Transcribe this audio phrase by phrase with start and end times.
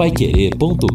[0.00, 0.88] paiquerê.com.br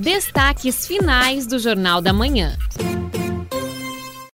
[0.00, 2.56] Destaques finais do Jornal da Manhã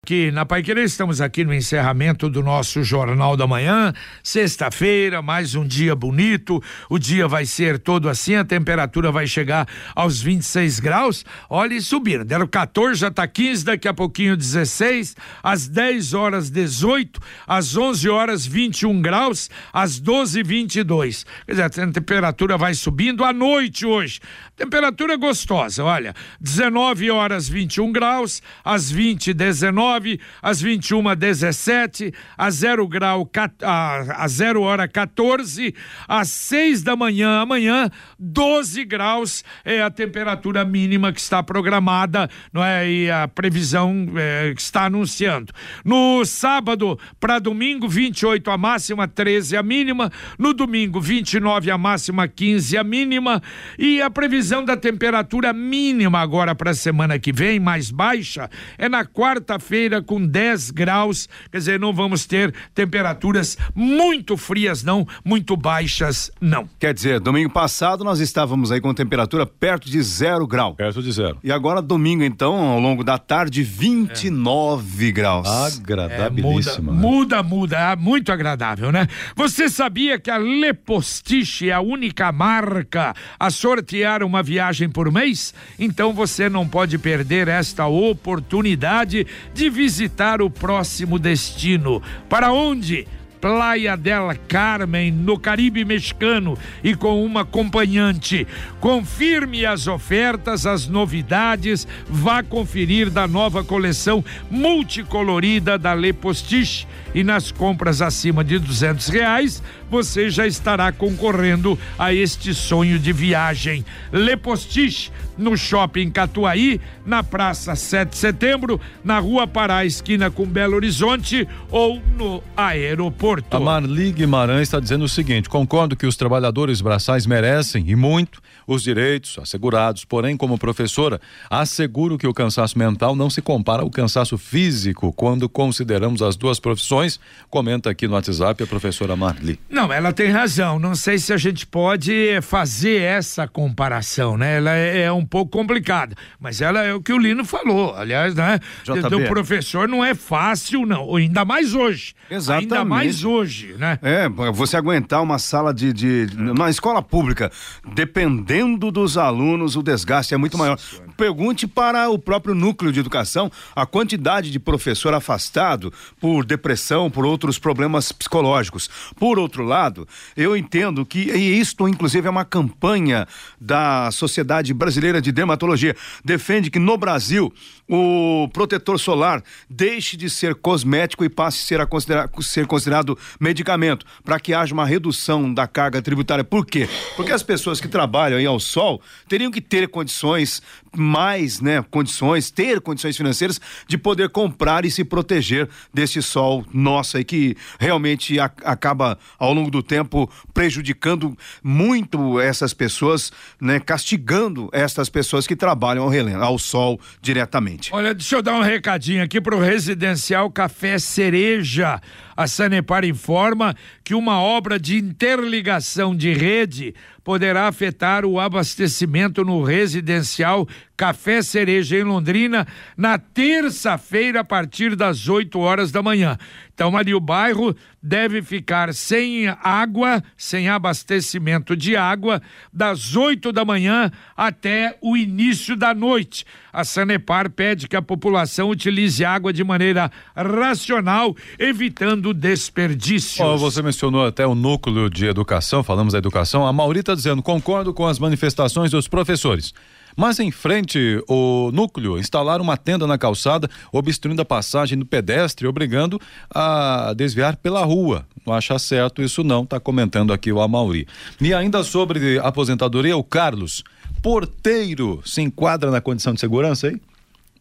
[0.08, 3.92] aqui na Pai Querer, estamos aqui no encerramento do nosso Jornal da Manhã,
[4.24, 9.68] sexta-feira, mais um dia bonito, o dia vai ser todo assim, a temperatura vai chegar
[9.94, 15.14] aos 26 graus, olha e subir, deram 14, já tá 15, daqui a pouquinho 16,
[15.44, 21.26] às 10 horas 18, às 11 horas 21 graus, às 12 22.
[21.46, 24.22] Quer dizer, a temperatura vai subindo à noite hoje,
[24.58, 32.50] temperatura gostosa, olha, 19 horas 21 graus, às 20 19 19, às 21 17, a
[32.50, 33.30] 0 grau
[33.62, 35.74] a 0 hora 14,
[36.08, 42.64] às 6 da manhã, amanhã 12 graus é a temperatura mínima que está programada, não
[42.64, 42.90] é?
[42.90, 45.54] E a previsão é, que está anunciando.
[45.84, 52.28] No sábado para domingo 28 a máxima, 13 a mínima, no domingo 29 a máxima,
[52.28, 53.42] 15 a mínima.
[53.78, 58.88] E a previsão da temperatura mínima agora para a semana que vem, mais baixa, é
[58.88, 65.56] na quarta-feira com 10 graus, quer dizer, não vamos ter temperaturas muito frias, não, muito
[65.56, 66.68] baixas, não.
[66.80, 70.76] Quer dizer, domingo passado nós estávamos aí com temperatura perto de zero grau.
[70.76, 71.38] Perto de zero.
[71.44, 75.12] E agora, domingo, então, ao longo da tarde, 29 é.
[75.12, 75.48] graus.
[75.48, 76.92] Agradabilíssima.
[76.92, 79.08] É, muda, muda, muda, é muito agradável, né?
[79.36, 85.54] Você sabia que a Lepostiche é a única marca a sortear uma viagem por mês?
[85.78, 92.02] Então você não pode perder esta oportunidade de visitar o próximo destino.
[92.30, 93.08] Para onde?
[93.40, 98.48] Praia del Carmen, no Caribe mexicano e com uma acompanhante.
[98.80, 107.24] Confirme as ofertas, as novidades, vá conferir da nova coleção multicolorida da Le Postiche e
[107.24, 113.84] nas compras acima de duzentos reais você já estará concorrendo a este sonho de viagem.
[114.14, 120.46] Le Postiche, no Shopping Catuaí, na Praça 7 de Setembro, na Rua Pará, esquina com
[120.46, 123.58] Belo Horizonte ou no aeroporto.
[123.58, 128.40] A Marli Guimarães está dizendo o seguinte: concordo que os trabalhadores braçais merecem e muito
[128.68, 133.90] os direitos assegurados, porém, como professora, asseguro que o cansaço mental não se compara ao
[133.90, 137.18] cansaço físico quando consideramos as duas profissões.
[137.50, 139.58] Comenta aqui no WhatsApp a professora Marli.
[139.70, 140.78] Não, ela tem razão.
[140.78, 144.58] Não sei se a gente pode fazer essa comparação, né?
[144.58, 147.96] Ela é, é um pouco complicada, mas ela é o que o Lino falou.
[147.96, 148.60] Aliás, né?
[148.84, 149.10] JB.
[149.10, 151.16] Do professor não é fácil, não.
[151.16, 152.14] Ainda mais hoje.
[152.30, 152.74] Exatamente.
[152.74, 153.98] Ainda mais hoje, né?
[154.02, 157.50] É, você aguentar uma sala de, de uma escola pública,
[157.96, 158.57] dependendo
[158.92, 160.78] dos alunos, o desgaste é muito maior.
[161.18, 167.26] Pergunte para o próprio núcleo de educação a quantidade de professor afastado por depressão, por
[167.26, 168.88] outros problemas psicológicos.
[169.20, 173.28] Por outro lado, eu entendo que e isto inclusive é uma campanha
[173.60, 177.52] da Sociedade Brasileira de Dermatologia, defende que no Brasil
[177.90, 183.18] o protetor solar deixe de ser cosmético e passe a ser, a considerar, ser considerado
[183.40, 186.44] medicamento, para que haja uma redução da carga tributária.
[186.44, 186.88] Por quê?
[187.16, 190.62] Porque as pessoas que trabalham aí ao sol teriam que ter condições
[191.08, 197.18] mais, né, condições, ter condições financeiras de poder comprar e se proteger desse sol nosso
[197.18, 204.70] aí que realmente a, acaba ao longo do tempo prejudicando muito essas pessoas, né, castigando
[204.72, 207.90] essas pessoas que trabalham ao, ao sol diretamente.
[207.94, 212.02] Olha, deixa eu dar um recadinho aqui pro residencial Café Cereja.
[212.36, 216.94] A Sanepar informa que uma obra de interligação de rede
[217.28, 220.66] poderá afetar o abastecimento no residencial
[220.96, 222.66] Café Cereja em Londrina
[222.96, 226.38] na terça-feira a partir das 8 horas da manhã.
[226.78, 232.40] Então, ali o bairro deve ficar sem água, sem abastecimento de água,
[232.72, 236.46] das 8 da manhã até o início da noite.
[236.72, 243.40] A Sanepar pede que a população utilize água de maneira racional, evitando desperdícios.
[243.40, 246.64] Oh, você mencionou até o núcleo de educação, falamos da educação.
[246.68, 249.74] A Maurita dizendo: concordo com as manifestações dos professores.
[250.20, 255.68] Mas em frente o núcleo instalaram uma tenda na calçada, obstruindo a passagem do pedestre,
[255.68, 256.20] obrigando
[256.54, 258.26] a desviar pela rua.
[258.46, 261.08] Não acha certo isso não, está comentando aqui o Amauri.
[261.40, 263.84] E ainda sobre aposentadoria, o Carlos,
[264.24, 267.00] porteiro, se enquadra na condição de segurança aí?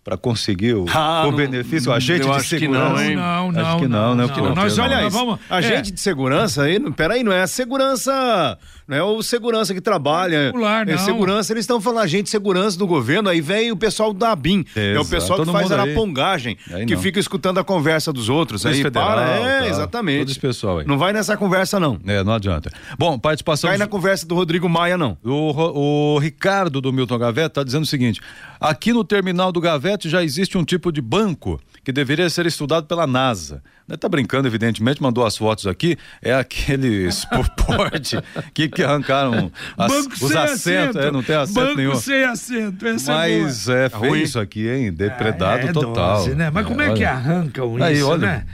[0.02, 2.90] para conseguir o, Ah, o não- benefício, o agente eu de acho que segurança?
[2.94, 3.16] não, hein?
[3.16, 4.26] Não, não, Acho que não, né?
[4.28, 4.48] Porque não.
[4.50, 4.84] não Nós não.
[4.84, 5.40] nós Aliás, vamos.
[5.50, 5.92] agente é.
[5.94, 10.52] de segurança aí, não- peraí, não é a segurança, não é o segurança que trabalha.
[10.54, 10.98] É não.
[10.98, 14.64] segurança, eles estão falando agente de segurança do governo, aí vem o pessoal da ABIN,
[14.74, 17.02] é o pessoal que faz arapongagem, Aí que não.
[17.02, 18.62] fica escutando a conversa dos outros.
[18.62, 19.68] Polícia aí Federal, para, é, tá.
[19.68, 20.18] exatamente.
[20.18, 20.86] Todo esse pessoal aí.
[20.86, 21.98] Não vai nessa conversa, não.
[22.06, 22.70] É, não adianta.
[22.98, 23.68] Bom, participação.
[23.68, 25.16] Cai dos- na conversa do Rodrigo Maia, não.
[25.24, 28.20] O, o Ricardo do Milton Gavete está dizendo o seguinte:
[28.60, 32.86] aqui no terminal do Gavete já existe um tipo de banco que deveria ser estudado
[32.86, 33.62] pela NASA.
[33.88, 35.96] Está brincando, evidentemente, mandou as fotos aqui.
[36.20, 38.16] É aqueles por porte
[38.52, 41.94] que, que arrancaram as- Banco os sem assentos, é, não tem assento Banco nenhum.
[41.96, 44.22] sem assento, essa Mas é feio ruim.
[44.22, 44.92] isso aqui, hein?
[44.92, 46.18] Depredado é total.
[46.18, 46.50] dose, né?
[46.52, 47.10] Mas como é que olha.
[47.10, 48.44] arrancam Aí, isso, olha, né?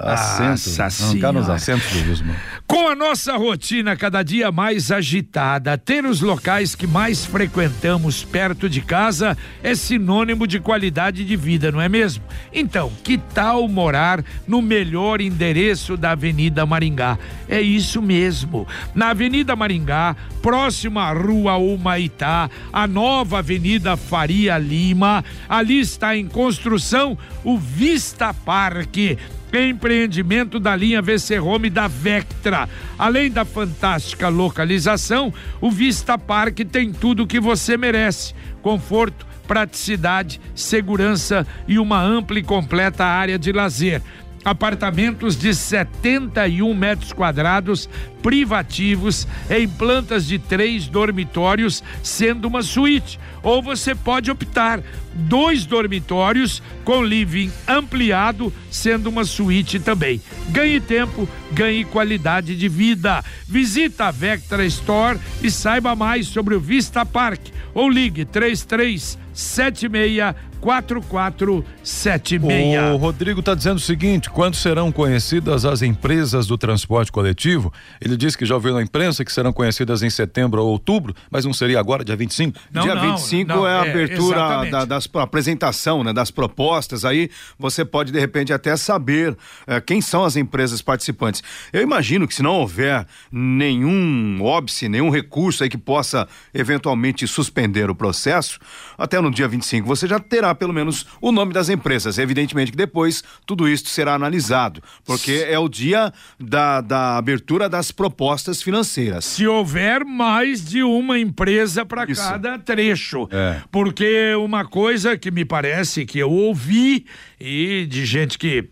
[0.00, 0.78] assento.
[0.78, 2.24] Nossa Arrancaram os assentos do Wilson.
[2.72, 8.66] Com a nossa rotina cada dia mais agitada, ter os locais que mais frequentamos perto
[8.66, 12.24] de casa é sinônimo de qualidade de vida, não é mesmo?
[12.50, 17.18] Então, que tal morar no melhor endereço da Avenida Maringá?
[17.46, 18.66] É isso mesmo.
[18.94, 26.26] Na Avenida Maringá, próximo à Rua Humaitá, a nova Avenida Faria Lima, ali está em
[26.26, 29.18] construção o Vista Parque
[29.60, 32.68] empreendimento da linha VC Home da Vectra.
[32.98, 40.40] Além da fantástica localização, o Vista Park tem tudo o que você merece: conforto, praticidade,
[40.54, 44.00] segurança e uma ampla e completa área de lazer.
[44.44, 47.88] Apartamentos de 71 metros quadrados
[48.22, 53.20] privativos em plantas de três dormitórios, sendo uma suíte.
[53.42, 54.80] Ou você pode optar
[55.12, 60.20] dois dormitórios com living ampliado, sendo uma suíte também.
[60.50, 63.24] Ganhe tempo, ganhe qualidade de vida.
[63.46, 67.40] Visita a Vectra Store e saiba mais sobre o Vista Park
[67.74, 72.94] ou ligue 3376 4476.
[72.94, 77.72] O Rodrigo está dizendo o seguinte: quando serão conhecidas as empresas do transporte coletivo?
[78.00, 81.44] Ele disse que já ouviu na imprensa que serão conhecidas em setembro ou outubro, mas
[81.44, 82.56] não seria agora, dia 25?
[82.70, 86.30] Não, Dia não, 25 não, é a é, abertura da, das a apresentação, né, das
[86.30, 87.04] propostas.
[87.04, 87.28] Aí
[87.58, 89.36] você pode de repente até saber
[89.66, 91.42] eh, quem são as empresas participantes.
[91.72, 97.90] Eu imagino que se não houver nenhum óbice, nenhum recurso aí que possa eventualmente suspender
[97.90, 98.60] o processo,
[98.96, 102.18] até no dia 25 você já terá pelo menos o nome das empresas.
[102.18, 107.90] Evidentemente que depois tudo isso será analisado, porque é o dia da, da abertura das
[107.90, 109.24] propostas financeiras.
[109.24, 113.28] se houver mais de uma empresa para cada trecho.
[113.30, 113.62] É.
[113.70, 117.06] Porque uma coisa que me parece que eu ouvi
[117.40, 118.68] e de gente que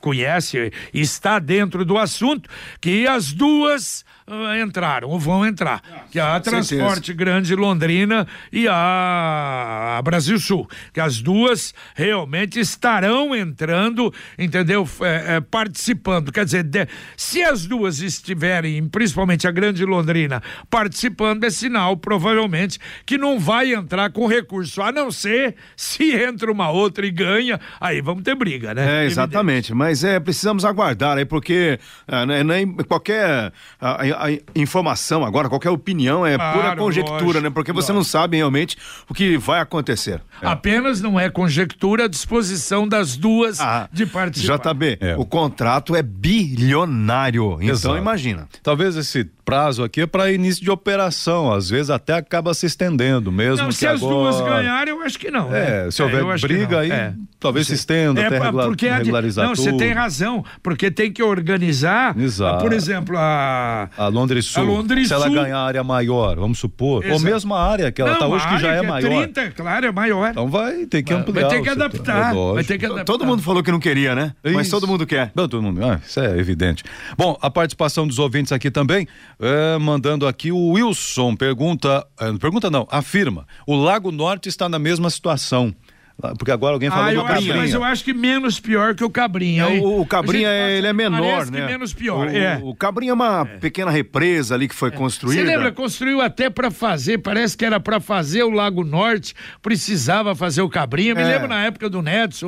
[0.00, 2.48] conhece e está dentro do assunto,
[2.78, 6.76] que as duas ah, entraram ou vão entrar, que é a certeza.
[6.76, 14.88] Transporte Grande Londrina e a, a Brasil Sul, que as duas realmente estarão entrando, entendeu?
[15.02, 16.32] É, é, participando.
[16.32, 22.78] Quer dizer, de- se as duas estiverem, principalmente a Grande Londrina, participando, é sinal, provavelmente,
[23.06, 27.60] que não vai entrar com recurso, a não ser se entra uma outra e ganha,
[27.80, 29.02] aí vamos ter briga, né?
[29.02, 29.74] É, exatamente.
[29.74, 31.78] Mas é, precisamos aguardar aí, porque
[32.08, 37.22] ah, né, nem qualquer ah, a- a informação agora, qualquer opinião é Claro, pura conjectura,
[37.24, 37.50] lógico, né?
[37.50, 37.94] Porque você lógico.
[37.96, 38.76] não sabe realmente
[39.08, 40.20] o que vai acontecer.
[40.42, 44.58] Apenas não é conjectura a disposição das duas Ah, de participar.
[44.74, 45.16] JB, É.
[45.16, 47.54] o contrato é bilionário.
[47.60, 47.96] Então Exato.
[47.96, 48.48] imagina.
[48.62, 53.30] Talvez esse prazo aqui é para início de operação, às vezes até acaba se estendendo,
[53.30, 54.14] mesmo Não, que se as agora...
[54.14, 55.50] duas ganharem, eu acho que não.
[55.50, 55.86] né?
[55.86, 57.12] É, se houver que briga aí, É.
[57.38, 59.78] talvez se estenda É, até pa- regula- porque a regularizar Não, você tudo.
[59.78, 62.62] tem razão, porque tem que organizar, Exato.
[62.64, 66.58] por exemplo, a A Londres Sul, A Londres se ela Sul- ganhar área maior, vamos
[66.58, 67.22] supor, ou Exato.
[67.24, 69.24] mesmo a área que ela está hoje, que já área é maior.
[69.24, 70.30] 30, claro, é maior.
[70.30, 71.42] Então vai ter que ampliar.
[71.48, 73.04] vai ter que adaptar, É vai ter que adaptar.
[73.04, 74.32] Todo mundo falou que não queria, né?
[74.42, 74.70] Mas Isso.
[74.70, 75.30] todo mundo quer.
[75.34, 75.84] Não, todo mundo.
[75.84, 76.82] Ah, isso é evidente.
[77.16, 79.06] Bom, a participação dos ouvintes aqui também,
[79.38, 84.78] é, mandando aqui o Wilson pergunta, é, pergunta não, afirma, o Lago Norte está na
[84.78, 85.74] mesma situação.
[86.22, 87.56] Lá- Porque agora alguém falou Ah, do eu acho, Cabrinha.
[87.56, 89.64] mas eu acho que menos pior que o Cabrinha.
[89.64, 91.66] É, o, o Cabrinha, gente ele é menor, parece que né?
[91.66, 92.60] menos pior, O, é.
[92.62, 95.42] o Cabrinha é uma pequena represa ali que foi construída.
[95.42, 100.34] Você lembra, construiu até pra fazer, parece que era pra fazer o Lago Norte, precisava
[100.36, 101.14] fazer o Cabrinha.
[101.14, 101.24] Me É.
[101.24, 102.00] lembro na época do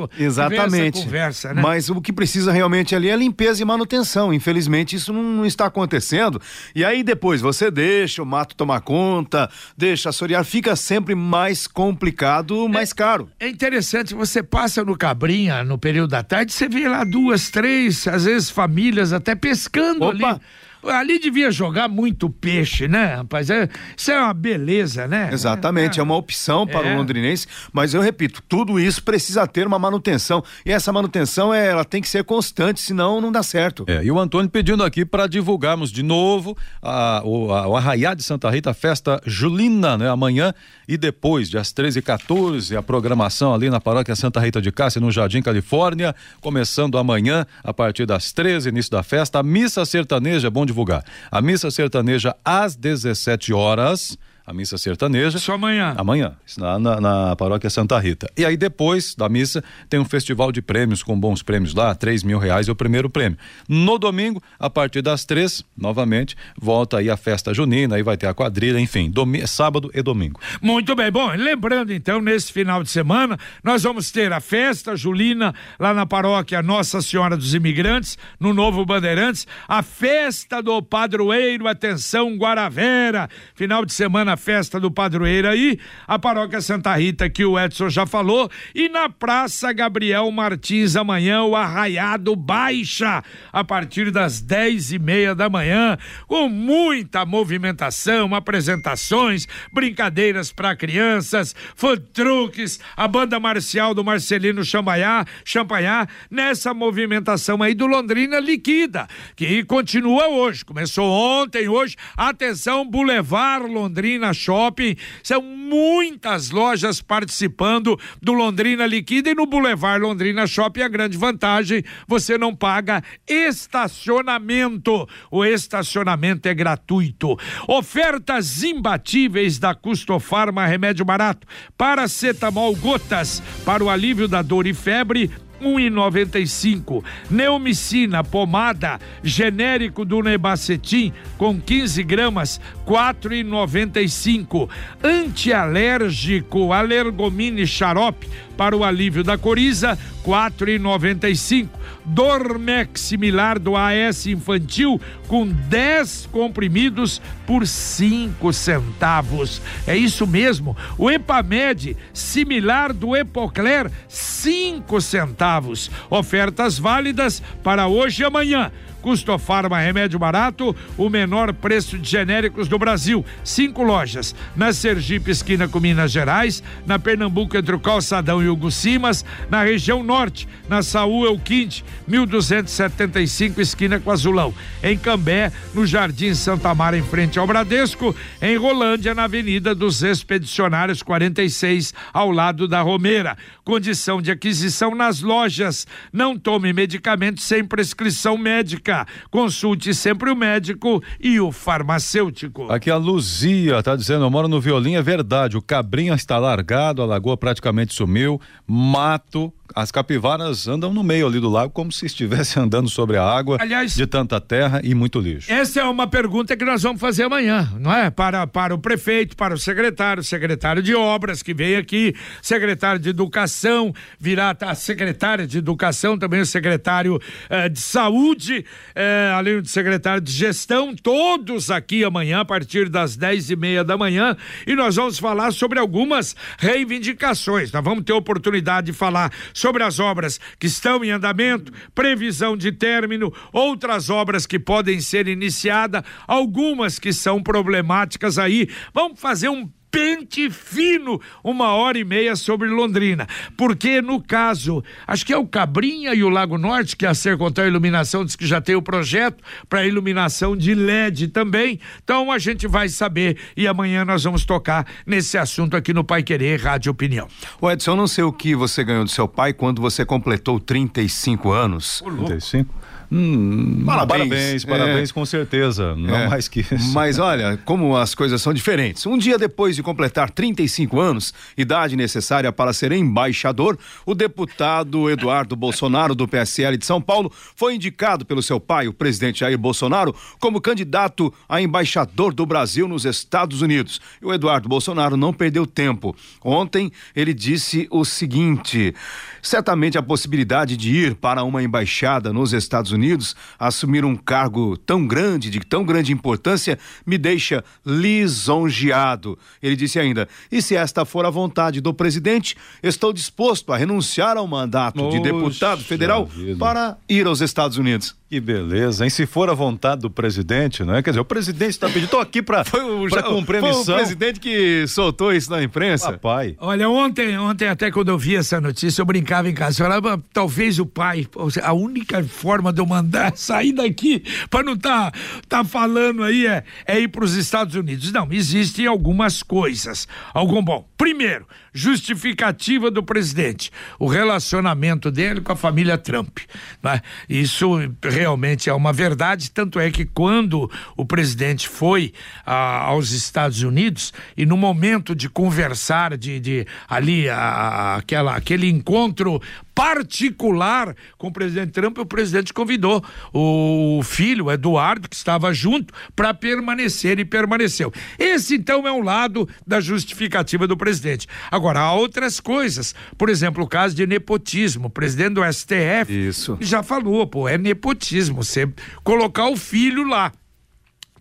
[0.07, 1.01] veio Exatamente.
[1.03, 1.61] Conversa, né?
[1.61, 4.33] Mas o que precisa realmente ali é limpeza e manutenção.
[4.33, 6.41] Infelizmente, isso não, não está acontecendo.
[6.73, 12.69] E aí depois você deixa o mato tomar conta, deixa assorear, fica sempre mais complicado,
[12.69, 13.29] mais caro.
[13.39, 18.07] É interessante, você passa no Cabrinha no período da tarde, você vê lá duas, três,
[18.07, 20.29] às vezes famílias até pescando Opa!
[20.29, 20.41] ali.
[20.89, 23.49] Ali devia jogar muito peixe, né, rapaz?
[23.49, 25.29] É, isso é uma beleza, né?
[25.31, 26.93] Exatamente, é, é uma opção para é.
[26.93, 30.43] o londrinense, mas eu repito, tudo isso precisa ter uma manutenção.
[30.65, 33.85] E essa manutenção é, ela tem que ser constante, senão não dá certo.
[33.87, 38.13] É, e o Antônio pedindo aqui para divulgarmos de novo a, o, a, o Arraiá
[38.13, 40.09] de Santa Rita, a festa julina, né?
[40.09, 40.53] Amanhã
[40.87, 45.01] e depois, dias 13 e 14, a programação ali na paróquia Santa Rita de Cássia,
[45.01, 50.49] no Jardim Califórnia, começando amanhã, a partir das 13, início da festa, a missa sertaneja,
[50.49, 54.17] bom divulgar, a missa sertaneja às 17 horas,
[54.47, 55.37] a missa sertaneja.
[55.39, 55.93] Só amanhã.
[55.97, 58.31] Amanhã, na, na, na, paróquia Santa Rita.
[58.37, 62.23] E aí depois da missa tem um festival de prêmios com bons prêmios lá, três
[62.23, 63.37] mil reais é o primeiro prêmio.
[63.67, 68.27] No domingo, a partir das três, novamente, volta aí a festa junina, aí vai ter
[68.27, 70.39] a quadrilha, enfim, domi sábado e domingo.
[70.61, 75.53] Muito bem, bom, lembrando então, nesse final de semana, nós vamos ter a festa julina
[75.77, 82.37] lá na paróquia Nossa Senhora dos Imigrantes, no Novo Bandeirantes, a festa do padroeiro, atenção,
[82.37, 87.89] Guaravera, final de semana festa do padroeiro aí, a paróquia Santa Rita, que o Edson
[87.89, 94.91] já falou, e na Praça Gabriel Martins amanhã, o Arraiado Baixa, a partir das dez
[94.91, 103.39] e meia da manhã, com muita movimentação, apresentações, brincadeiras para crianças, food truques, a banda
[103.39, 111.09] marcial do Marcelino Champagnat, Champagnat, nessa movimentação aí do Londrina Liquida, que continua hoje, começou
[111.09, 114.95] ontem, hoje, atenção, Boulevard Londrina Londrina Shopping.
[115.23, 121.83] São muitas lojas participando do Londrina Liquida e no Boulevard Londrina Shopping a grande vantagem,
[122.07, 125.07] você não paga estacionamento.
[125.29, 127.37] O estacionamento é gratuito.
[127.67, 131.47] Ofertas imbatíveis da Custofarma Remédio Barato.
[131.77, 135.31] Paracetamol gotas para o alívio da dor e febre
[135.61, 137.03] um e noventa e cinco.
[137.29, 144.69] Neomicina, pomada, genérico do Nebacetim, com 15 gramas, quatro e noventa e cinco.
[145.03, 151.77] Antialérgico, alergomine xarope, para o alívio da coriza, quatro e noventa e cinco.
[152.03, 159.61] Dormex similar do AS infantil com 10 comprimidos por 5 centavos.
[159.85, 160.75] É isso mesmo.
[160.97, 165.91] O Epamed similar do Epocler 5 centavos.
[166.09, 168.71] Ofertas válidas para hoje e amanhã.
[169.07, 173.25] Custofarma Remédio Barato, o menor preço de genéricos do Brasil.
[173.41, 174.35] Cinco lojas.
[174.53, 176.61] Na Sergipe, esquina com Minas Gerais.
[176.85, 179.23] Na Pernambuco, entre o Calçadão e o Gucimas.
[179.49, 184.53] Na região norte, na Saúl Elquinte, 1275, esquina com Azulão.
[184.83, 188.13] Em Cambé, no Jardim Santa Mara, em frente ao Bradesco.
[188.41, 193.37] Em Rolândia, na Avenida dos Expedicionários 46, ao lado da Romeira.
[193.63, 195.87] Condição de aquisição nas lojas.
[196.11, 198.96] Não tome medicamentos sem prescrição médica.
[199.29, 202.71] Consulte sempre o médico e o farmacêutico.
[202.71, 205.57] Aqui a Luzia tá dizendo: eu moro no Violim, é verdade.
[205.57, 211.39] O cabrinho está largado, a lagoa praticamente sumiu, mato, as capivaras andam no meio ali
[211.39, 215.19] do lago como se estivesse andando sobre a água Aliás, de tanta terra e muito
[215.19, 215.51] lixo.
[215.51, 218.09] Essa é uma pergunta que nós vamos fazer amanhã, não é?
[218.09, 223.09] Para, para o prefeito, para o secretário, secretário de obras que vem aqui, secretário de
[223.09, 229.67] educação, virá a secretária de educação, também o secretário eh, de saúde, eh, além do
[229.67, 234.75] secretário de gestão, todos aqui amanhã a partir das dez e meia da manhã e
[234.75, 237.71] nós vamos falar sobre algumas reivindicações.
[237.71, 242.71] Nós vamos ter oportunidade de falar sobre as obras que estão em andamento, previsão de
[242.71, 248.69] término, outras obras que podem ser iniciadas, algumas que são problemáticas aí.
[248.93, 253.27] Vamos fazer um pente fino, uma hora e meia sobre Londrina.
[253.55, 257.67] Porque no caso, acho que é o Cabrinha e o Lago Norte, que a Sercontel
[257.67, 261.79] Iluminação diz que já tem o projeto para iluminação de LED também.
[262.03, 266.23] Então a gente vai saber e amanhã nós vamos tocar nesse assunto aqui no Pai
[266.23, 267.27] Querer Rádio Opinião.
[267.59, 271.51] O Edson, não sei o que você ganhou do seu pai quando você completou 35
[271.51, 272.03] anos.
[272.05, 272.86] 35?
[273.09, 276.91] Hum, parabéns, parabéns, parabéns é, com certeza, não é, mais que isso.
[276.93, 279.05] Mas olha, como as coisas são diferentes.
[279.05, 285.55] Um dia depois de completar 35 anos, idade necessária para ser embaixador, o deputado Eduardo
[285.55, 290.13] Bolsonaro, do PSL de São Paulo, foi indicado pelo seu pai, o presidente Jair Bolsonaro,
[290.37, 294.01] como candidato a embaixador do Brasil nos Estados Unidos.
[294.21, 296.13] E o Eduardo Bolsonaro não perdeu tempo.
[296.43, 298.93] Ontem ele disse o seguinte:
[299.41, 304.75] certamente a possibilidade de ir para uma embaixada nos Estados Unidos Unidos, assumir um cargo
[304.75, 309.37] tão grande, de tão grande importância, me deixa lisonjeado.
[309.61, 314.35] Ele disse ainda: e se esta for a vontade do presidente, estou disposto a renunciar
[314.35, 316.57] ao mandato de deputado federal vida.
[316.57, 318.15] para ir aos Estados Unidos.
[318.29, 319.09] Que beleza, hein?
[319.09, 321.01] Se for a vontade do presidente, não é?
[321.01, 322.61] Quer dizer, o presidente está pedindo, estou aqui para
[323.25, 323.85] cumprir a missão.
[323.85, 326.11] Foi o presidente que soltou isso na imprensa.
[326.11, 326.53] Papai.
[326.59, 330.21] Olha, ontem, ontem até quando eu vi essa notícia, eu brincava em casa, eu falava,
[330.33, 331.25] talvez o pai,
[331.63, 335.09] a única forma de eu mandar sair daqui para não tá,
[335.47, 338.11] tá falando aí é, é ir para os Estados Unidos.
[338.11, 340.05] Não, existem algumas coisas.
[340.33, 340.85] Algum bom.
[340.97, 346.39] Primeiro, justificativa do presidente, o relacionamento dele com a família Trump.
[346.81, 347.01] Né?
[347.29, 352.13] Isso realmente é uma verdade, tanto é que quando o presidente foi
[352.43, 358.67] ah, aos Estados Unidos e no momento de conversar, de, de ali, a, aquela, aquele
[358.67, 359.39] encontro
[359.77, 366.33] particular com o presidente Trump, o presidente convidou o filho, Eduardo, que estava junto, para
[366.33, 367.93] permanecer e permaneceu.
[368.17, 371.27] Esse, então, é um lado da justificativa do presidente.
[371.51, 372.95] Agora, há outras coisas.
[373.19, 374.87] Por exemplo, o caso de nepotismo.
[374.87, 376.57] O presidente do STF Isso.
[376.59, 378.67] já falou, pô, é nepotismo, você
[379.03, 380.31] colocar o filho lá.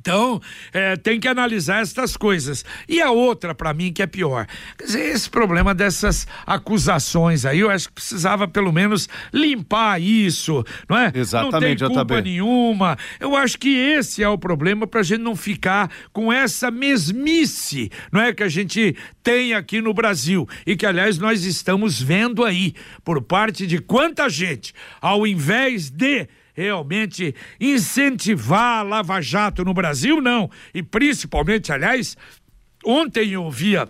[0.06, 0.40] Então,
[0.72, 2.64] é, tem que analisar estas coisas.
[2.88, 4.46] E a outra, para mim, que é pior.
[4.78, 10.64] Quer dizer, esse problema dessas acusações aí, eu acho que precisava pelo menos limpar isso,
[10.88, 11.10] não é?
[11.12, 12.96] Exatamente, não tem culpa nenhuma.
[13.18, 17.90] Eu acho que esse é o problema para a gente não ficar com essa mesmice,
[18.12, 18.32] não é?
[18.32, 18.94] Que a gente
[19.24, 20.48] tem aqui no Brasil.
[20.64, 26.28] E que, aliás, nós estamos vendo aí, por parte de quanta gente, ao invés de
[26.56, 30.50] realmente incentivar a Lava Jato no Brasil, não.
[30.72, 32.16] E principalmente, aliás,
[32.84, 33.86] ontem eu via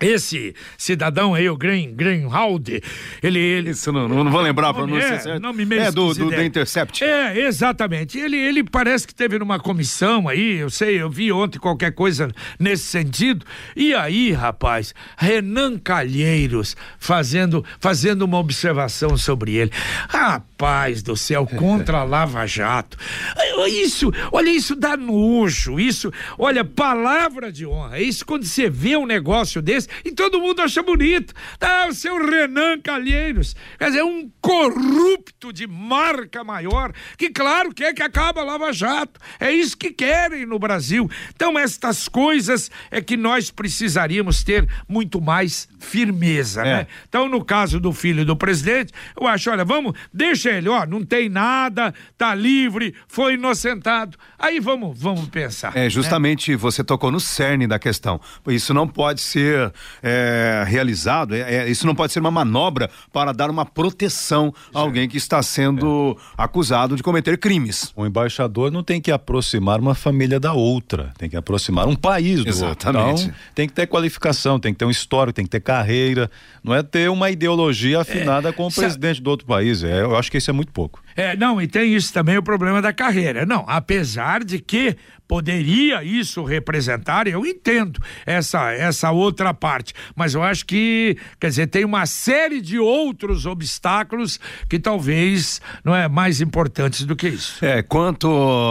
[0.00, 2.82] esse cidadão aí, o Green, Greenhalde,
[3.22, 3.70] ele, ele.
[3.70, 5.38] Isso não, não vou lembrar a pronúncia é, certa.
[5.38, 7.04] Nome é do, do, do Intercept.
[7.04, 8.18] É, exatamente.
[8.18, 12.28] Ele, ele parece que teve numa comissão aí, eu sei, eu vi ontem qualquer coisa
[12.58, 13.46] nesse sentido.
[13.76, 19.70] E aí, rapaz, Renan Calheiros fazendo, fazendo uma observação sobre ele.
[20.08, 22.98] Rapaz do céu, contra a Lava Jato.
[23.68, 25.78] Isso, olha, isso dá nojo.
[25.78, 28.00] Isso, olha, palavra de honra.
[28.00, 31.34] Isso quando você vê um negócio desse e todo mundo acha bonito.
[31.60, 37.94] Ah, o seu Renan Calheiros, quer dizer, um corrupto de marca maior, que claro quer
[37.94, 39.20] que acabe a Lava Jato.
[39.38, 41.10] É isso que querem no Brasil.
[41.34, 46.64] Então, estas coisas é que nós precisaríamos ter muito mais firmeza, é.
[46.64, 46.86] né?
[47.08, 51.04] Então, no caso do filho do presidente, eu acho, olha, vamos, deixa ele, ó, não
[51.04, 54.16] tem nada, tá livre, foi inocentado.
[54.38, 55.76] Aí vamos, vamos pensar.
[55.76, 55.90] É, né?
[55.90, 56.56] justamente né?
[56.56, 58.20] você tocou no cerne da questão.
[58.48, 63.32] Isso não pode ser é, realizado, é, é, isso não pode ser uma manobra para
[63.32, 67.92] dar uma proteção a alguém que está sendo acusado de cometer crimes.
[67.94, 72.42] O embaixador não tem que aproximar uma família da outra, tem que aproximar um país
[72.42, 73.08] do Exatamente.
[73.08, 73.24] outro.
[73.24, 76.30] Então, tem que ter qualificação, tem que ter um histórico, tem que ter carreira,
[76.62, 79.82] não é ter uma ideologia afinada com o presidente do outro país.
[79.82, 81.03] É, eu acho que isso é muito pouco.
[81.16, 83.46] É, não, e tem isso também o problema da carreira.
[83.46, 84.96] Não, apesar de que
[85.26, 91.66] poderia isso representar, eu entendo essa essa outra parte, mas eu acho que, quer dizer,
[91.68, 97.64] tem uma série de outros obstáculos que talvez não é mais importantes do que isso.
[97.64, 98.28] É, quanto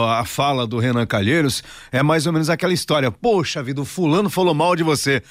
[0.10, 4.30] à fala do Renan Calheiros, é mais ou menos aquela história, poxa vida, o fulano
[4.30, 5.22] falou mal de você.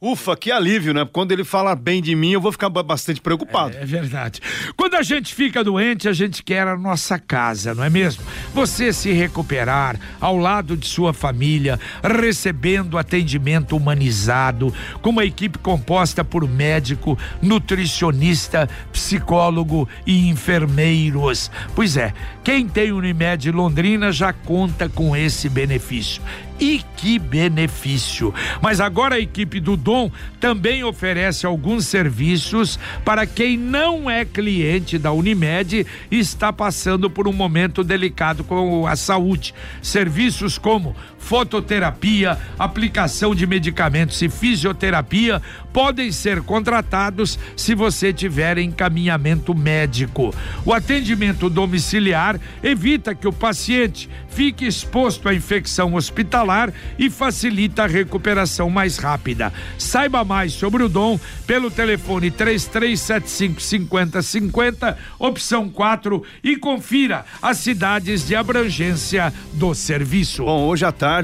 [0.00, 1.04] Ufa, que alívio, né?
[1.12, 3.76] Quando ele fala bem de mim, eu vou ficar bastante preocupado.
[3.76, 4.40] É, é, verdade.
[4.76, 8.22] Quando a gente fica doente, a gente quer a nossa casa, não é mesmo?
[8.54, 16.24] Você se recuperar ao lado de sua família, recebendo atendimento humanizado, com uma equipe composta
[16.24, 21.50] por médico, nutricionista, psicólogo e enfermeiros.
[21.74, 26.22] Pois é, quem tem Unimed Londrina já conta com esse benefício.
[26.60, 28.34] E que benefício!
[28.60, 34.98] Mas agora a equipe do Dom também oferece alguns serviços para quem não é cliente
[34.98, 39.54] da Unimed e está passando por um momento delicado com a saúde.
[39.80, 40.96] Serviços como
[41.28, 45.42] fototerapia, aplicação de medicamentos e fisioterapia
[45.74, 50.34] podem ser contratados se você tiver encaminhamento médico.
[50.64, 57.86] O atendimento domiciliar evita que o paciente fique exposto à infecção hospitalar e facilita a
[57.86, 59.52] recuperação mais rápida.
[59.76, 68.26] Saiba mais sobre o Dom pelo telefone 3375 5050, opção 4 e confira as cidades
[68.26, 70.44] de abrangência do serviço.
[70.44, 71.17] Bom, hoje à tarde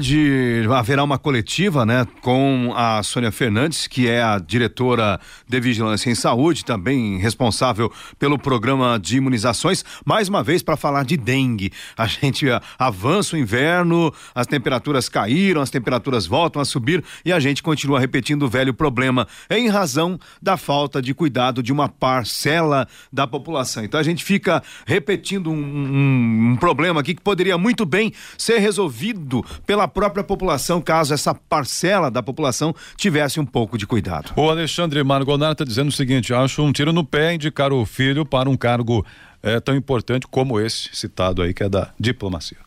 [0.73, 6.15] haverá uma coletiva, né, com a Sônia Fernandes, que é a diretora de Vigilância em
[6.15, 11.71] Saúde, também responsável pelo programa de imunizações, mais uma vez para falar de dengue.
[11.97, 12.45] A gente
[12.79, 17.99] avança o inverno, as temperaturas caíram, as temperaturas voltam a subir e a gente continua
[17.99, 23.83] repetindo do velho problema em razão da falta de cuidado de uma parcela da população.
[23.83, 28.59] Então a gente fica repetindo um, um, um problema aqui que poderia muito bem ser
[28.59, 29.43] resolvido
[29.75, 34.31] pela própria população caso essa parcela da população tivesse um pouco de cuidado.
[34.37, 38.25] O Alexandre Margonara está dizendo o seguinte: acho um tiro no pé indicar o filho
[38.25, 39.05] para um cargo
[39.43, 42.57] é, tão importante como esse citado aí, que é da diplomacia.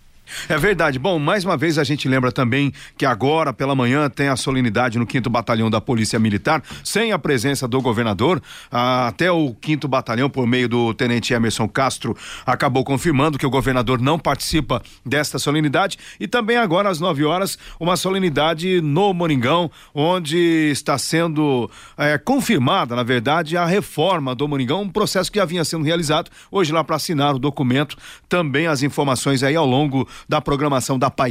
[0.49, 0.99] É verdade.
[0.99, 4.99] Bom, mais uma vez a gente lembra também que agora pela manhã tem a solenidade
[4.99, 8.43] no 5 Batalhão da Polícia Militar, sem a presença do governador.
[8.71, 13.51] Ah, até o 5 Batalhão, por meio do Tenente Emerson Castro, acabou confirmando que o
[13.51, 15.99] governador não participa desta solenidade.
[16.19, 20.39] E também agora às 9 horas, uma solenidade no Moringão, onde
[20.71, 25.65] está sendo eh, confirmada, na verdade, a reforma do Moringão, um processo que já vinha
[25.65, 26.31] sendo realizado.
[26.51, 27.97] Hoje lá para assinar o documento,
[28.29, 31.29] também as informações aí ao longo da programação da Pai.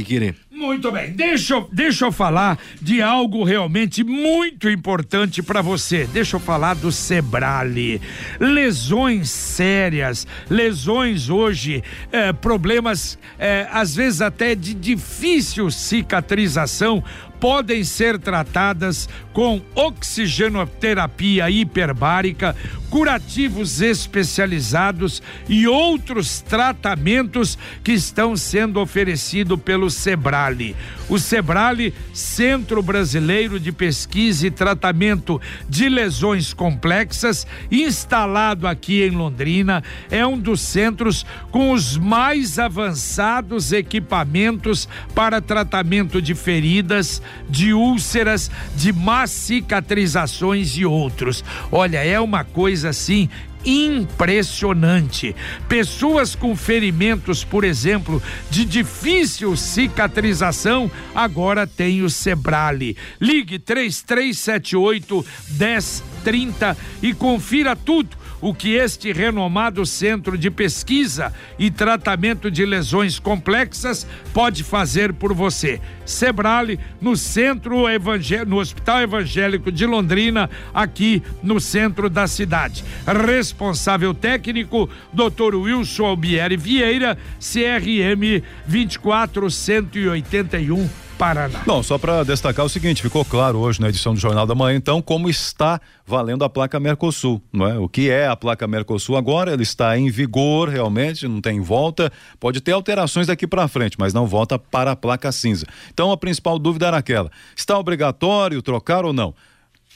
[0.50, 6.06] Muito bem, deixa eu, deixa eu falar de algo realmente muito importante para você.
[6.06, 8.00] Deixa eu falar do Sebrale.
[8.38, 17.02] Lesões sérias, lesões hoje, eh, problemas eh, às vezes até de difícil cicatrização
[17.40, 22.56] podem ser tratadas com oxigenoterapia hiperbárica,
[22.90, 30.74] curativos especializados e outros tratamentos que estão sendo oferecidos pelo Sebrale.
[31.08, 39.82] O Sebrale, Centro Brasileiro de Pesquisa e Tratamento de Lesões Complexas, instalado aqui em Londrina,
[40.10, 48.50] é um dos centros com os mais avançados equipamentos para tratamento de feridas, de úlceras,
[48.76, 51.44] de más cicatrizações e outros.
[51.70, 53.28] Olha, é uma coisa assim
[53.64, 55.34] impressionante.
[55.68, 62.96] Pessoas com ferimentos, por exemplo, de difícil cicatrização, agora tem o Sebrale.
[63.20, 72.50] Ligue 3378 1030 e confira tudo o que este renomado centro de pesquisa e tratamento
[72.50, 75.78] de lesões complexas pode fazer por você.
[76.04, 82.82] Sebrale, no Centro Evangélico, no Hospital Evangélico de Londrina, aqui no centro da cidade.
[83.26, 85.54] Responsável técnico, Dr.
[85.54, 91.60] Wilson Albieri Vieira, CRM 24181 Paraná.
[91.66, 94.76] Bom, só para destacar o seguinte, ficou claro hoje na edição do Jornal da Manhã,
[94.76, 97.76] então, como está valendo a placa Mercosul, não é?
[97.76, 99.52] O que é a placa Mercosul agora?
[99.52, 104.14] Ela está em vigor realmente, não tem volta, pode ter alterações daqui para frente, mas
[104.14, 105.66] não volta para a placa cinza.
[105.92, 109.34] Então, a principal dúvida era aquela: está obrigatório trocar ou não?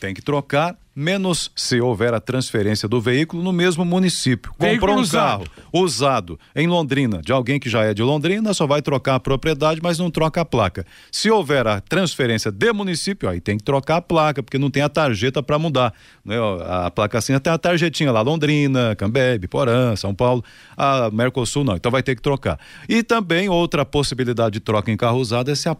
[0.00, 4.52] Tem que trocar, menos se houver a transferência do veículo no mesmo município.
[4.58, 5.44] Veículo Comprou um usado.
[5.44, 9.20] carro usado em Londrina, de alguém que já é de Londrina, só vai trocar a
[9.20, 10.84] propriedade, mas não troca a placa.
[11.10, 14.82] Se houver a transferência de município, aí tem que trocar a placa, porque não tem
[14.82, 15.94] a tarjeta para mudar.
[16.24, 16.36] Né?
[16.66, 20.44] A placa assim tem a tarjetinha lá, Londrina, Cambebe, Porã, São Paulo.
[20.76, 22.58] A Mercosul não, então vai ter que trocar.
[22.88, 25.76] E também outra possibilidade de troca em carro usado é se a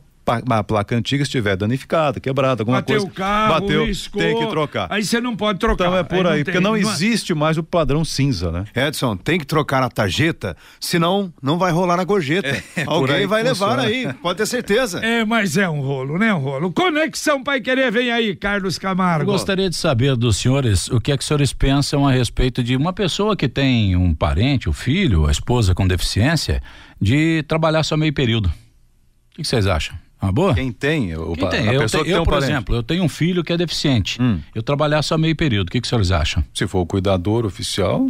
[0.50, 3.10] a placa antiga estiver danificada, quebrada, alguma Bateu coisa.
[3.12, 4.86] o carro, bateu, riscou, tem que trocar.
[4.90, 5.86] Aí você não pode trocar.
[5.86, 8.64] Então é por aí, não porque tem, não é- existe mais o padrão cinza, né?
[8.74, 12.48] Edson, tem que trocar a tarjeta, senão não vai rolar na gorjeta.
[12.76, 13.82] É, por Alguém aí vai levar funciona.
[13.82, 14.98] aí, pode ter certeza.
[15.04, 16.32] É, mas é um rolo, né?
[16.32, 16.72] Um rolo.
[16.72, 19.30] Conexão Pai Querer, vem aí, Carlos Eu Camargo.
[19.30, 22.76] gostaria de saber dos senhores o que é que os senhores pensam a respeito de
[22.76, 26.62] uma pessoa que tem um parente, o filho, a esposa com deficiência,
[27.00, 28.46] de trabalhar só meio período.
[28.48, 29.96] O que vocês acham?
[30.22, 30.54] Uma boa?
[30.54, 31.68] Quem tem, o, Quem tem?
[31.68, 32.52] a Eu, pessoa te- que eu, um por parente.
[32.52, 34.22] exemplo, eu tenho um filho que é deficiente.
[34.22, 34.38] Hum.
[34.54, 35.68] Eu trabalhar só meio período.
[35.68, 36.44] O que, que os senhores acham?
[36.54, 38.08] Se for o cuidador oficial,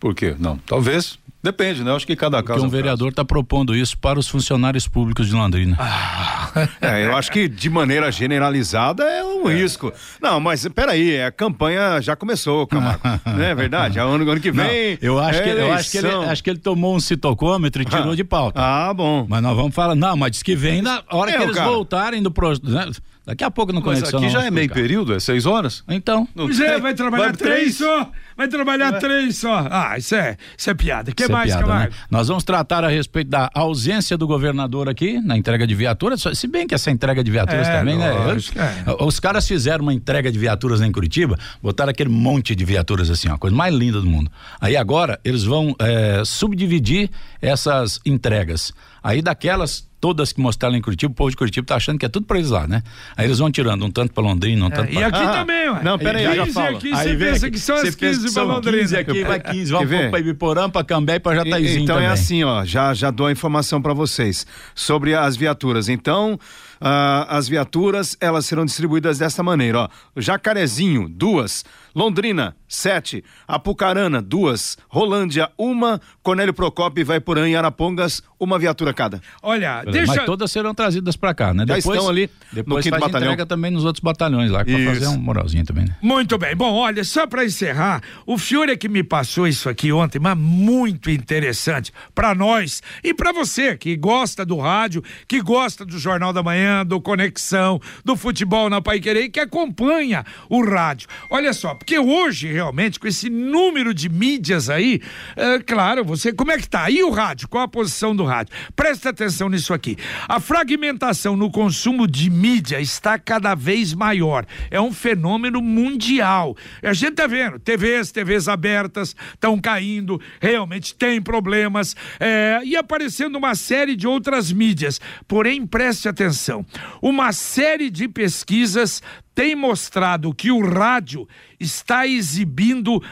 [0.00, 0.34] por quê?
[0.38, 1.18] Não, talvez.
[1.42, 1.90] Depende, né?
[1.90, 2.60] Eu acho que cada caso.
[2.60, 5.76] Porque é um vereador está propondo isso para os funcionários públicos de Londrina.
[6.80, 9.92] É, eu acho que de maneira generalizada é um risco.
[10.20, 13.00] Não, mas peraí, a campanha já começou, Camargo.
[13.24, 14.00] não é verdade?
[14.00, 14.98] Ano, ano que Não, vem.
[15.00, 17.84] eu acho, é que, eu acho que ele, acho que ele tomou um citocômetro e
[17.84, 18.60] tirou de pauta.
[18.60, 19.26] Ah, bom.
[19.28, 19.94] Mas nós vamos falar.
[19.94, 21.68] Não, mas diz que vem na hora É, que eles cara.
[21.70, 22.32] voltarem do.
[22.32, 22.90] Pro, né?
[23.24, 24.18] Daqui a pouco no Mas Conexão.
[24.18, 25.84] aqui nós já é meio período, é seis horas?
[25.88, 26.26] Então.
[26.34, 27.76] Não Pois é, vai trabalhar Vai três três.
[27.76, 28.10] só.
[28.40, 29.66] Vai trabalhar três só.
[29.70, 31.10] Ah, isso é, isso é piada.
[31.10, 31.92] O que Isso é mais, piada, Camargo?
[31.92, 31.98] né?
[32.10, 36.24] Nós vamos tratar a respeito da ausência do governador aqui na entrega de viaturas.
[36.34, 38.10] Se bem que essa entrega de viaturas É, também, né?
[38.10, 38.84] lógico, é.
[39.04, 43.10] Os caras fizeram uma entrega de viaturas lá em Curitiba, botaram aquele monte de viaturas
[43.10, 44.30] assim, ó, a coisa mais linda do mundo.
[44.58, 47.10] Aí agora eles vão é, subdividir
[47.42, 48.72] essas entregas.
[49.02, 52.08] Aí daquelas todas que mostraram em Curitiba, o povo de Curitiba tá achando que é
[52.08, 52.82] tudo pra eles lá, né?
[53.14, 55.32] Aí eles vão tirando um tanto pra Londrina, um tanto É, e pra aqui Ah,
[55.32, 55.82] também, ué.
[55.82, 56.70] não, peraí, já 15 fala.
[56.70, 57.94] aqui, Aí você pensa aqui, que são as pensa
[58.30, 58.78] 15 que pra são Londrina.
[58.82, 62.08] 15 aqui, vai 15, vamos pra Ibiporã, pra Cambé e pra Jataizinho então também.
[62.08, 65.88] é assim, ó, já, já dou a informação para vocês sobre as viaturas.
[65.88, 66.38] Então,
[66.80, 69.88] Ah, as viaturas, elas serão distribuídas desta maneira, ó.
[70.16, 71.64] Jacarezinho, duas.
[71.94, 73.24] Londrina, sete.
[73.48, 74.78] Apucarana, duas.
[74.88, 76.00] Rolândia, uma.
[76.22, 79.20] Cornélio Procópio Vaiporã e Arapongas, uma viatura cada.
[79.42, 80.24] Olha, Mas deixa.
[80.24, 81.64] todas serão trazidas para cá, né?
[81.66, 83.32] Já Depois, estão ali no depois quinto faz batalhão.
[83.32, 84.88] entrega também nos outros batalhões lá, para Isso.
[85.00, 85.96] fazer um moralzinho também, né?
[86.00, 86.54] Muito bem.
[86.54, 90.36] Bom, olha, só para encerrar, o Fiore é que me passou isso aqui ontem, mas
[90.38, 96.32] muito interessante para nós e para você que gosta do rádio, que gosta do Jornal
[96.32, 101.08] da Manhã, do Conexão, do futebol na Paiquerê e que acompanha o rádio.
[101.30, 105.00] Olha só, porque hoje realmente com esse número de mídias aí,
[105.36, 106.90] é, claro, você como é que tá?
[106.90, 107.48] E o rádio?
[107.48, 108.54] Qual a posição do rádio?
[108.74, 109.96] Presta atenção nisso aqui.
[110.28, 114.46] A fragmentação no consumo de mídia está cada vez maior.
[114.70, 116.56] É um fenômeno mundial.
[116.82, 123.36] A gente tá vendo, TVs, TVs abertas estão caindo, realmente tem problemas é, e aparecendo
[123.36, 125.00] uma série de outras mídias.
[125.26, 126.59] Porém, preste atenção,
[127.02, 129.02] uma série de pesquisas
[129.34, 131.26] tem mostrado que o rádio
[131.58, 133.02] está exibindo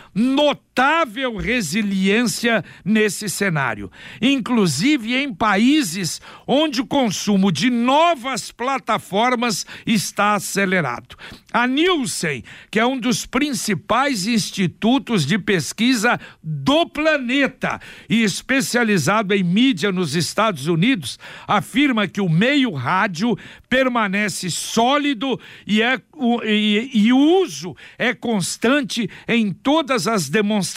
[0.78, 3.90] notável resiliência nesse cenário,
[4.22, 11.16] inclusive em países onde o consumo de novas plataformas está acelerado.
[11.52, 19.42] A Nielsen, que é um dos principais institutos de pesquisa do planeta e especializado em
[19.42, 23.36] mídia nos Estados Unidos, afirma que o meio rádio
[23.68, 26.00] permanece sólido e, é,
[26.44, 30.67] e, e uso é constante em todas as demonstrações.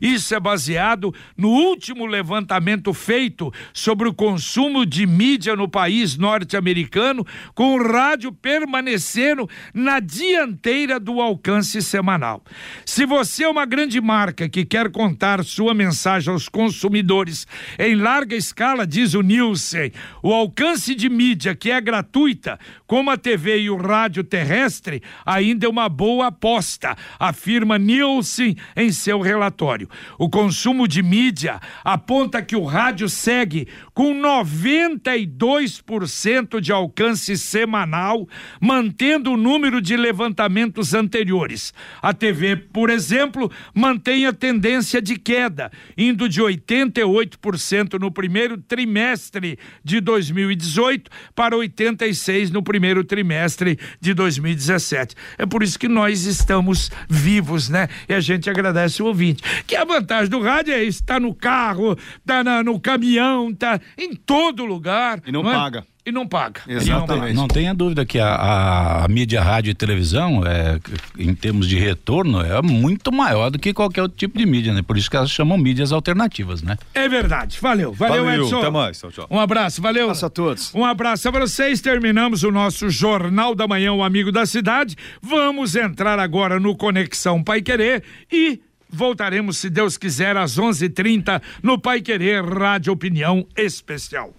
[0.00, 7.26] Isso é baseado no último levantamento feito sobre o consumo de mídia no país norte-americano,
[7.54, 12.42] com o rádio permanecendo na dianteira do alcance semanal.
[12.84, 17.46] Se você é uma grande marca que quer contar sua mensagem aos consumidores
[17.78, 23.16] em larga escala, diz o Nielsen, o alcance de mídia que é gratuita, como a
[23.16, 29.88] TV e o rádio terrestre, ainda é uma boa aposta, afirma Nielsen em seu relatório.
[30.18, 38.28] O consumo de mídia aponta que o rádio segue com 92% de alcance semanal,
[38.60, 41.74] mantendo o número de levantamentos anteriores.
[42.00, 49.58] A TV, por exemplo, mantém a tendência de queda, indo de 88% no primeiro trimestre
[49.82, 55.14] de 2018 para 86 no primeiro trimestre de 2017.
[55.38, 57.88] É por isso que nós estamos vivos, né?
[58.08, 59.42] E a gente agradece o ouvinte.
[59.66, 63.80] Que a vantagem do rádio é isso, tá no carro, tá na- no caminhão, tá
[63.96, 65.20] em todo lugar.
[65.26, 65.52] E não é?
[65.54, 65.86] paga.
[66.06, 66.60] E não paga.
[66.68, 67.32] Exatamente.
[67.34, 70.78] Não tenha dúvida que a, a- a mídia rádio e televisão, é,
[71.18, 74.82] em termos de retorno, é muito maior do que qualquer outro tipo de mídia, né?
[74.82, 76.76] Por isso que elas chamam mídias alternativas, né?
[76.92, 77.58] É verdade.
[77.58, 77.90] Valeu.
[77.94, 78.58] Valeu, Valeu, Edson.
[78.58, 78.98] até mais.
[79.00, 79.26] Tchau, tchau.
[79.30, 79.80] Um abraço.
[79.80, 80.02] Valeu.
[80.02, 80.74] Um abraço a todos.
[80.74, 81.80] Um abraço a vocês.
[81.80, 84.96] Terminamos o nosso Jornal da Manhã, o Amigo da Cidade.
[85.22, 91.78] Vamos entrar agora no Conexão Pai Querer e voltaremos, se Deus quiser, às 11:30 no
[91.78, 94.34] Pai Querer Rádio Opinião Especial.